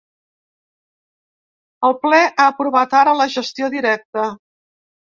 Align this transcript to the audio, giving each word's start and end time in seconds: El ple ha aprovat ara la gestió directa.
El 1.91 1.95
ple 2.07 2.25
ha 2.31 2.49
aprovat 2.49 2.99
ara 3.05 3.17
la 3.21 3.31
gestió 3.39 3.73
directa. 3.79 4.31